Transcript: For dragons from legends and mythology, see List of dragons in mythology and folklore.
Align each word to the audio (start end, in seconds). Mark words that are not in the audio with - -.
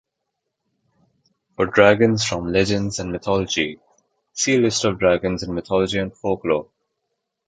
For 1.55 1.67
dragons 1.67 2.25
from 2.25 2.51
legends 2.51 2.97
and 2.97 3.11
mythology, 3.11 3.79
see 4.33 4.57
List 4.57 4.83
of 4.83 4.97
dragons 4.97 5.43
in 5.43 5.53
mythology 5.53 5.99
and 5.99 6.11
folklore. 6.11 6.71